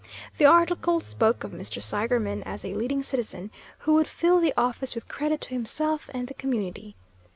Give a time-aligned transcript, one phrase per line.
[0.39, 1.79] The article spoke of Mr.
[1.79, 3.51] Seigerman as a leading citizen,
[3.81, 6.95] who would fill the office with credit to himself and the community.